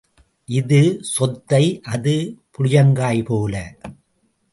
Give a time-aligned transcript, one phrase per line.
[0.49, 0.79] இது
[1.01, 1.81] சொத்தை
[1.83, 2.13] அது
[2.51, 3.55] புளியங்காய் போல.